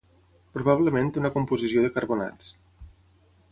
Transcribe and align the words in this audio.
Probablement 0.57 1.11
té 1.17 1.21
una 1.23 1.31
composició 1.37 1.85
de 1.85 1.93
carbonats. 1.99 2.51